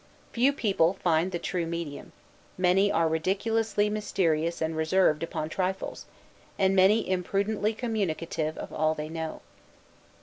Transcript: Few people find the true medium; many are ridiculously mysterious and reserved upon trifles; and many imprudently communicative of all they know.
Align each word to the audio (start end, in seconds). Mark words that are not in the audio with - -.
Few 0.31 0.51
people 0.51 0.93
find 0.93 1.31
the 1.31 1.37
true 1.37 1.67
medium; 1.67 2.11
many 2.57 2.91
are 2.91 3.07
ridiculously 3.07 3.87
mysterious 3.87 4.59
and 4.59 4.75
reserved 4.75 5.21
upon 5.21 5.47
trifles; 5.47 6.07
and 6.57 6.75
many 6.75 7.07
imprudently 7.07 7.75
communicative 7.75 8.57
of 8.57 8.73
all 8.73 8.95
they 8.95 9.09
know. 9.09 9.41